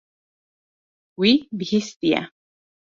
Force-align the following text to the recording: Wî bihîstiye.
Wî 1.19 1.31
bihîstiye. 1.57 2.21